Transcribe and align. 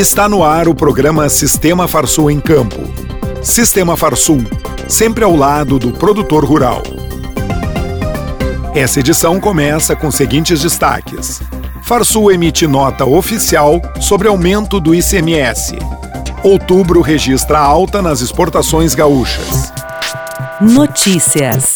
Está 0.00 0.30
no 0.30 0.42
ar 0.42 0.66
o 0.66 0.74
programa 0.74 1.28
Sistema 1.28 1.86
Farsul 1.86 2.30
em 2.30 2.40
Campo. 2.40 2.80
Sistema 3.42 3.98
Farsul, 3.98 4.42
sempre 4.88 5.22
ao 5.22 5.36
lado 5.36 5.78
do 5.78 5.92
produtor 5.92 6.42
rural. 6.42 6.82
Essa 8.74 9.00
edição 9.00 9.38
começa 9.38 9.94
com 9.94 10.06
os 10.06 10.14
seguintes 10.14 10.62
destaques. 10.62 11.42
Farsul 11.82 12.32
emite 12.32 12.66
nota 12.66 13.04
oficial 13.04 13.78
sobre 14.00 14.26
aumento 14.26 14.80
do 14.80 14.94
ICMS. 14.94 15.76
Outubro 16.42 17.02
registra 17.02 17.58
alta 17.58 18.00
nas 18.00 18.22
exportações 18.22 18.94
gaúchas. 18.94 19.70
Notícias. 20.62 21.74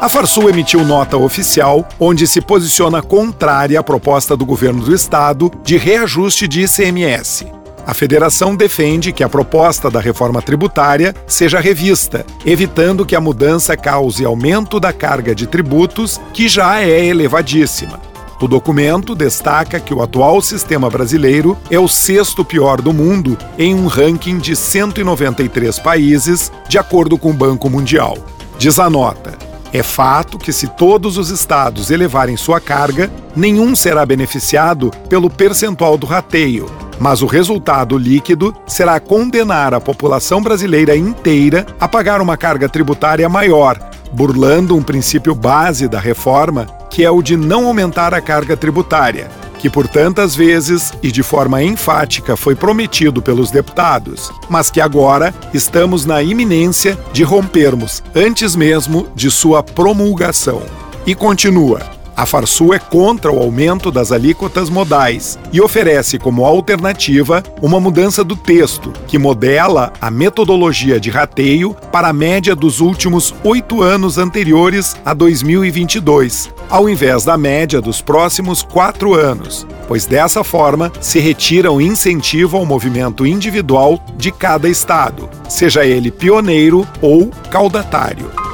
A 0.00 0.08
Farsul 0.08 0.48
emitiu 0.48 0.82
nota 0.82 1.18
oficial 1.18 1.86
onde 2.00 2.26
se 2.26 2.40
posiciona 2.40 3.02
contrária 3.02 3.78
à 3.78 3.82
proposta 3.82 4.34
do 4.34 4.46
governo 4.46 4.82
do 4.82 4.94
estado 4.94 5.52
de 5.62 5.76
reajuste 5.76 6.48
de 6.48 6.62
ICMS. 6.62 7.54
A 7.86 7.94
federação 7.94 8.56
defende 8.56 9.12
que 9.12 9.22
a 9.22 9.28
proposta 9.28 9.88
da 9.88 10.00
reforma 10.00 10.42
tributária 10.42 11.14
seja 11.24 11.60
revista, 11.60 12.26
evitando 12.44 13.06
que 13.06 13.14
a 13.14 13.20
mudança 13.20 13.76
cause 13.76 14.24
aumento 14.24 14.80
da 14.80 14.92
carga 14.92 15.32
de 15.32 15.46
tributos, 15.46 16.20
que 16.32 16.48
já 16.48 16.80
é 16.80 17.06
elevadíssima. 17.06 18.00
O 18.40 18.48
documento 18.48 19.14
destaca 19.14 19.78
que 19.78 19.94
o 19.94 20.02
atual 20.02 20.42
sistema 20.42 20.90
brasileiro 20.90 21.56
é 21.70 21.78
o 21.78 21.86
sexto 21.86 22.44
pior 22.44 22.82
do 22.82 22.92
mundo 22.92 23.38
em 23.56 23.72
um 23.72 23.86
ranking 23.86 24.38
de 24.38 24.56
193 24.56 25.78
países, 25.78 26.50
de 26.68 26.78
acordo 26.78 27.16
com 27.16 27.30
o 27.30 27.34
Banco 27.34 27.70
Mundial. 27.70 28.18
Diz 28.58 28.80
a 28.80 28.90
nota. 28.90 29.38
É 29.72 29.82
fato 29.82 30.38
que, 30.38 30.52
se 30.52 30.66
todos 30.66 31.16
os 31.16 31.30
estados 31.30 31.90
elevarem 31.90 32.36
sua 32.36 32.60
carga, 32.60 33.10
nenhum 33.34 33.76
será 33.76 34.04
beneficiado 34.04 34.90
pelo 35.08 35.30
percentual 35.30 35.96
do 35.96 36.06
rateio, 36.06 36.70
mas 36.98 37.22
o 37.22 37.26
resultado 37.26 37.96
líquido 37.98 38.54
será 38.66 38.98
condenar 38.98 39.74
a 39.74 39.80
população 39.80 40.42
brasileira 40.42 40.96
inteira 40.96 41.66
a 41.80 41.88
pagar 41.88 42.20
uma 42.20 42.36
carga 42.36 42.68
tributária 42.68 43.28
maior, 43.28 43.78
burlando 44.12 44.76
um 44.76 44.82
princípio 44.82 45.34
base 45.34 45.88
da 45.88 46.00
reforma, 46.00 46.66
que 46.90 47.04
é 47.04 47.10
o 47.10 47.22
de 47.22 47.36
não 47.36 47.66
aumentar 47.66 48.14
a 48.14 48.20
carga 48.20 48.56
tributária 48.56 49.28
que 49.58 49.70
por 49.70 49.88
tantas 49.88 50.34
vezes 50.34 50.92
e 51.02 51.10
de 51.10 51.22
forma 51.22 51.62
enfática 51.62 52.36
foi 52.36 52.54
prometido 52.54 53.22
pelos 53.22 53.50
deputados, 53.50 54.30
mas 54.48 54.70
que 54.70 54.80
agora 54.80 55.34
estamos 55.52 56.04
na 56.04 56.22
iminência 56.22 56.98
de 57.12 57.22
rompermos 57.22 58.02
antes 58.14 58.54
mesmo 58.54 59.08
de 59.14 59.30
sua 59.30 59.62
promulgação. 59.62 60.62
E 61.06 61.14
continua. 61.14 61.95
A 62.16 62.24
Farsul 62.24 62.72
é 62.72 62.78
contra 62.78 63.30
o 63.30 63.38
aumento 63.38 63.90
das 63.90 64.10
alíquotas 64.10 64.70
modais 64.70 65.38
e 65.52 65.60
oferece 65.60 66.18
como 66.18 66.46
alternativa 66.46 67.42
uma 67.60 67.78
mudança 67.78 68.24
do 68.24 68.34
texto, 68.34 68.90
que 69.06 69.18
modela 69.18 69.92
a 70.00 70.10
metodologia 70.10 70.98
de 70.98 71.10
rateio 71.10 71.76
para 71.92 72.08
a 72.08 72.14
média 72.14 72.56
dos 72.56 72.80
últimos 72.80 73.34
oito 73.44 73.82
anos 73.82 74.16
anteriores 74.16 74.96
a 75.04 75.12
2022, 75.12 76.50
ao 76.70 76.88
invés 76.88 77.22
da 77.22 77.36
média 77.36 77.82
dos 77.82 78.00
próximos 78.00 78.62
quatro 78.62 79.12
anos, 79.12 79.66
pois 79.86 80.06
dessa 80.06 80.42
forma 80.42 80.90
se 81.02 81.18
retira 81.18 81.70
o 81.70 81.82
incentivo 81.82 82.56
ao 82.56 82.64
movimento 82.64 83.26
individual 83.26 84.02
de 84.16 84.32
cada 84.32 84.70
estado, 84.70 85.28
seja 85.50 85.84
ele 85.84 86.10
pioneiro 86.10 86.88
ou 87.02 87.28
caudatário. 87.50 88.45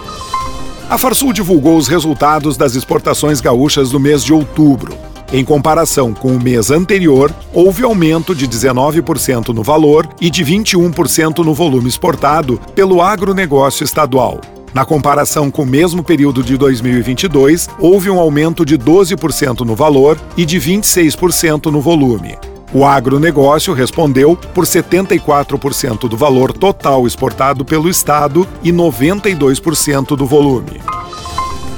A 0.93 0.99
Farsul 0.99 1.33
divulgou 1.33 1.79
os 1.79 1.89
resultados 1.89 2.55
das 2.55 2.75
exportações 2.75 3.41
gaúchas 3.41 3.89
do 3.89 3.99
mês 3.99 4.23
de 4.23 4.31
outubro. 4.31 4.95
Em 5.33 5.43
comparação 5.43 6.13
com 6.13 6.37
o 6.37 6.39
mês 6.39 6.71
anterior, 6.71 7.35
houve 7.51 7.83
aumento 7.83 8.35
de 8.35 8.47
19% 8.47 9.55
no 9.55 9.63
valor 9.63 10.07
e 10.21 10.29
de 10.29 10.45
21% 10.45 11.39
no 11.39 11.55
volume 11.55 11.89
exportado 11.89 12.61
pelo 12.75 13.01
agronegócio 13.01 13.85
estadual. 13.85 14.39
Na 14.75 14.85
comparação 14.85 15.51
com 15.51 15.63
o 15.63 15.67
mesmo 15.67 16.05
período 16.05 16.43
de 16.43 16.59
2022, 16.59 17.71
houve 17.79 18.11
um 18.11 18.21
aumento 18.21 18.63
de 18.63 18.77
12% 18.77 19.61
no 19.61 19.75
valor 19.75 20.21
e 20.37 20.45
de 20.45 20.61
26% 20.61 21.73
no 21.73 21.81
volume. 21.81 22.37
O 22.75 22.87
agronegócio 22.87 23.75
respondeu 23.75 24.35
por 24.35 24.65
74% 24.65 26.09
do 26.09 26.17
valor 26.17 26.53
total 26.53 27.07
exportado 27.07 27.67
pelo 27.67 27.89
Estado 27.89 28.49
e 28.63 28.73
92% 28.73 30.17
do 30.17 30.27
volume. 30.27 30.81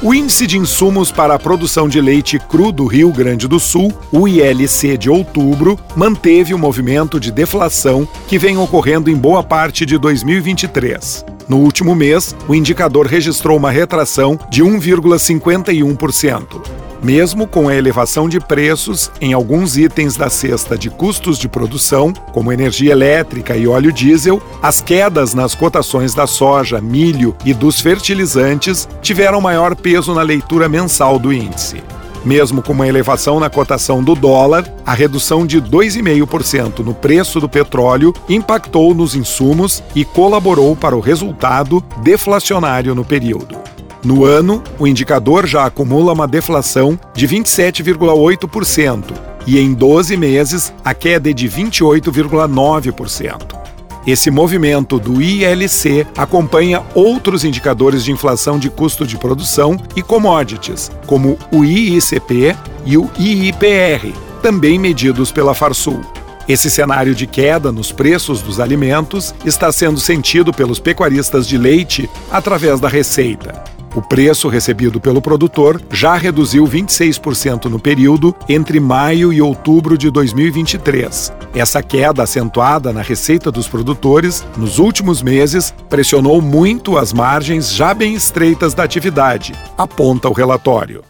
O 0.04 0.12
Índice 0.12 0.46
de 0.46 0.58
Insumos 0.58 1.10
para 1.10 1.34
a 1.34 1.38
Produção 1.38 1.88
de 1.88 1.98
Leite 1.98 2.38
Cru 2.38 2.70
do 2.70 2.84
Rio 2.84 3.10
Grande 3.10 3.48
do 3.48 3.58
Sul, 3.58 3.90
o 4.12 4.28
ILC 4.28 4.98
de 4.98 5.08
outubro, 5.08 5.80
manteve 5.96 6.52
o 6.52 6.58
movimento 6.58 7.18
de 7.18 7.32
deflação 7.32 8.06
que 8.28 8.38
vem 8.38 8.58
ocorrendo 8.58 9.08
em 9.08 9.16
boa 9.16 9.42
parte 9.42 9.86
de 9.86 9.96
2023. 9.96 11.24
No 11.48 11.56
último 11.56 11.94
mês, 11.94 12.36
o 12.46 12.54
indicador 12.54 13.06
registrou 13.06 13.56
uma 13.56 13.70
retração 13.70 14.38
de 14.50 14.62
1,51%. 14.62 16.83
Mesmo 17.04 17.46
com 17.46 17.68
a 17.68 17.74
elevação 17.76 18.30
de 18.30 18.40
preços 18.40 19.12
em 19.20 19.34
alguns 19.34 19.76
itens 19.76 20.16
da 20.16 20.30
cesta 20.30 20.78
de 20.78 20.88
custos 20.88 21.38
de 21.38 21.46
produção, 21.46 22.14
como 22.32 22.50
energia 22.50 22.92
elétrica 22.92 23.54
e 23.54 23.68
óleo 23.68 23.92
diesel, 23.92 24.42
as 24.62 24.80
quedas 24.80 25.34
nas 25.34 25.54
cotações 25.54 26.14
da 26.14 26.26
soja, 26.26 26.80
milho 26.80 27.36
e 27.44 27.52
dos 27.52 27.78
fertilizantes 27.78 28.88
tiveram 29.02 29.38
maior 29.38 29.76
peso 29.76 30.14
na 30.14 30.22
leitura 30.22 30.66
mensal 30.66 31.18
do 31.18 31.30
índice. 31.30 31.82
Mesmo 32.24 32.62
com 32.62 32.72
uma 32.72 32.88
elevação 32.88 33.38
na 33.38 33.50
cotação 33.50 34.02
do 34.02 34.14
dólar, 34.14 34.64
a 34.86 34.94
redução 34.94 35.46
de 35.46 35.60
2,5% 35.60 36.78
no 36.78 36.94
preço 36.94 37.38
do 37.38 37.50
petróleo 37.50 38.14
impactou 38.30 38.94
nos 38.94 39.14
insumos 39.14 39.82
e 39.94 40.06
colaborou 40.06 40.74
para 40.74 40.96
o 40.96 41.00
resultado 41.00 41.84
deflacionário 42.02 42.94
no 42.94 43.04
período. 43.04 43.63
No 44.04 44.24
ano, 44.24 44.62
o 44.78 44.86
indicador 44.86 45.46
já 45.46 45.64
acumula 45.64 46.12
uma 46.12 46.28
deflação 46.28 47.00
de 47.14 47.26
27,8% 47.26 49.02
e 49.46 49.58
em 49.58 49.72
12 49.72 50.14
meses 50.16 50.74
a 50.84 50.92
queda 50.92 51.30
é 51.30 51.32
de 51.32 51.48
28,9%. 51.48 53.64
Esse 54.06 54.30
movimento 54.30 54.98
do 54.98 55.22
ILC 55.22 56.06
acompanha 56.18 56.82
outros 56.94 57.42
indicadores 57.42 58.04
de 58.04 58.12
inflação 58.12 58.58
de 58.58 58.68
custo 58.68 59.06
de 59.06 59.16
produção 59.16 59.80
e 59.96 60.02
commodities, 60.02 60.92
como 61.06 61.38
o 61.50 61.64
IICP 61.64 62.54
e 62.84 62.98
o 62.98 63.10
IIPR, 63.18 64.12
também 64.42 64.78
medidos 64.78 65.32
pela 65.32 65.54
Farsul. 65.54 66.02
Esse 66.46 66.70
cenário 66.70 67.14
de 67.14 67.26
queda 67.26 67.72
nos 67.72 67.90
preços 67.90 68.42
dos 68.42 68.60
alimentos 68.60 69.34
está 69.46 69.72
sendo 69.72 69.98
sentido 69.98 70.52
pelos 70.52 70.78
pecuaristas 70.78 71.48
de 71.48 71.56
leite 71.56 72.10
através 72.30 72.78
da 72.78 72.88
receita. 72.88 73.73
O 73.94 74.02
preço 74.02 74.48
recebido 74.48 75.00
pelo 75.00 75.22
produtor 75.22 75.80
já 75.90 76.16
reduziu 76.16 76.64
26% 76.64 77.66
no 77.66 77.78
período 77.78 78.34
entre 78.48 78.80
maio 78.80 79.32
e 79.32 79.40
outubro 79.40 79.96
de 79.96 80.10
2023. 80.10 81.32
Essa 81.54 81.80
queda 81.80 82.24
acentuada 82.24 82.92
na 82.92 83.02
receita 83.02 83.52
dos 83.52 83.68
produtores 83.68 84.44
nos 84.56 84.80
últimos 84.80 85.22
meses 85.22 85.72
pressionou 85.88 86.42
muito 86.42 86.98
as 86.98 87.12
margens 87.12 87.72
já 87.72 87.94
bem 87.94 88.14
estreitas 88.14 88.74
da 88.74 88.82
atividade, 88.82 89.52
aponta 89.78 90.28
o 90.28 90.32
relatório. 90.32 91.04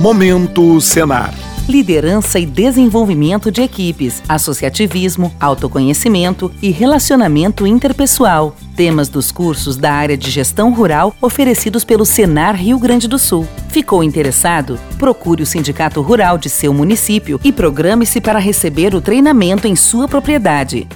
Momento 0.00 0.80
Senar 0.80 1.45
liderança 1.68 2.38
e 2.38 2.46
desenvolvimento 2.46 3.50
de 3.50 3.62
equipes, 3.62 4.22
associativismo, 4.28 5.34
autoconhecimento 5.40 6.52
e 6.62 6.70
relacionamento 6.70 7.66
interpessoal. 7.66 8.56
Temas 8.74 9.08
dos 9.08 9.32
cursos 9.32 9.76
da 9.76 9.92
área 9.92 10.16
de 10.16 10.30
gestão 10.30 10.72
rural 10.72 11.14
oferecidos 11.20 11.84
pelo 11.84 12.04
Senar 12.04 12.54
Rio 12.54 12.78
Grande 12.78 13.08
do 13.08 13.18
Sul. 13.18 13.46
Ficou 13.68 14.02
interessado? 14.02 14.78
Procure 14.98 15.42
o 15.42 15.46
sindicato 15.46 16.00
rural 16.00 16.38
de 16.38 16.48
seu 16.48 16.72
município 16.72 17.40
e 17.42 17.52
programe-se 17.52 18.20
para 18.20 18.38
receber 18.38 18.94
o 18.94 19.00
treinamento 19.00 19.66
em 19.66 19.74
sua 19.74 20.06
propriedade. 20.06 20.86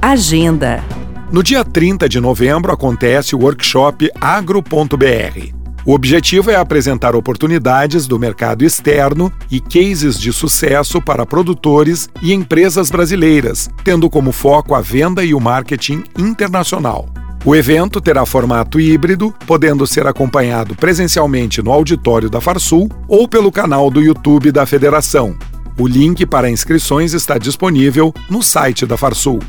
Agenda. 0.00 0.82
No 1.30 1.42
dia 1.42 1.64
30 1.64 2.08
de 2.08 2.20
novembro 2.20 2.72
acontece 2.72 3.34
o 3.34 3.38
workshop 3.38 4.10
Agro.br 4.20 5.61
o 5.84 5.92
objetivo 5.92 6.50
é 6.50 6.56
apresentar 6.56 7.16
oportunidades 7.16 8.06
do 8.06 8.18
mercado 8.18 8.64
externo 8.64 9.32
e 9.50 9.60
cases 9.60 10.18
de 10.18 10.32
sucesso 10.32 11.02
para 11.02 11.26
produtores 11.26 12.08
e 12.22 12.32
empresas 12.32 12.90
brasileiras, 12.90 13.68
tendo 13.82 14.08
como 14.08 14.30
foco 14.30 14.74
a 14.74 14.80
venda 14.80 15.24
e 15.24 15.34
o 15.34 15.40
marketing 15.40 16.04
internacional. 16.16 17.08
O 17.44 17.56
evento 17.56 18.00
terá 18.00 18.24
formato 18.24 18.78
híbrido, 18.78 19.34
podendo 19.44 19.84
ser 19.84 20.06
acompanhado 20.06 20.76
presencialmente 20.76 21.60
no 21.60 21.72
auditório 21.72 22.30
da 22.30 22.40
Farsul 22.40 22.88
ou 23.08 23.26
pelo 23.26 23.50
canal 23.50 23.90
do 23.90 24.00
YouTube 24.00 24.52
da 24.52 24.64
Federação. 24.64 25.36
O 25.76 25.88
link 25.88 26.24
para 26.24 26.48
inscrições 26.48 27.12
está 27.12 27.38
disponível 27.38 28.14
no 28.30 28.42
site 28.42 28.86
da 28.86 28.96
Farsul. 28.96 29.40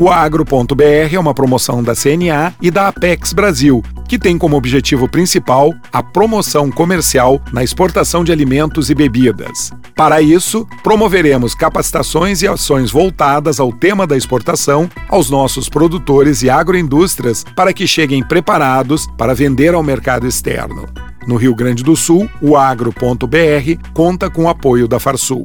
O 0.00 0.08
Agro.br 0.08 1.12
é 1.12 1.18
uma 1.18 1.34
promoção 1.34 1.82
da 1.82 1.92
CNA 1.92 2.54
e 2.62 2.70
da 2.70 2.86
Apex 2.86 3.32
Brasil, 3.32 3.82
que 4.06 4.16
tem 4.16 4.38
como 4.38 4.56
objetivo 4.56 5.08
principal 5.08 5.74
a 5.92 6.00
promoção 6.04 6.70
comercial 6.70 7.42
na 7.52 7.64
exportação 7.64 8.22
de 8.22 8.30
alimentos 8.30 8.90
e 8.90 8.94
bebidas. 8.94 9.72
Para 9.96 10.22
isso, 10.22 10.64
promoveremos 10.84 11.52
capacitações 11.52 12.42
e 12.42 12.46
ações 12.46 12.92
voltadas 12.92 13.58
ao 13.58 13.72
tema 13.72 14.06
da 14.06 14.16
exportação 14.16 14.88
aos 15.08 15.30
nossos 15.30 15.68
produtores 15.68 16.44
e 16.44 16.48
agroindústrias 16.48 17.44
para 17.56 17.72
que 17.72 17.84
cheguem 17.84 18.22
preparados 18.22 19.08
para 19.18 19.34
vender 19.34 19.74
ao 19.74 19.82
mercado 19.82 20.28
externo. 20.28 20.86
No 21.26 21.34
Rio 21.34 21.56
Grande 21.56 21.82
do 21.82 21.96
Sul, 21.96 22.30
o 22.40 22.56
agro.br 22.56 23.82
conta 23.92 24.30
com 24.30 24.44
o 24.44 24.48
apoio 24.48 24.86
da 24.86 25.00
Farsul. 25.00 25.44